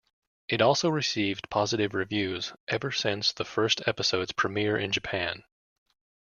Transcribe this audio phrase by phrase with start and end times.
[0.47, 5.43] It also received positive reviews ever since the first episode's premier in Japan.